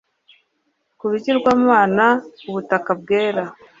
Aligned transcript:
Kubigirwamana 0.99 2.05
ubutaka 2.47 2.91
bwera 3.01 3.43